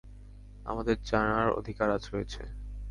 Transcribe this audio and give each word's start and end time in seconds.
আমাদের 0.65 0.95
জানার 1.03 1.47
অধিকার 1.59 1.87
রয়েছে! 1.89 2.41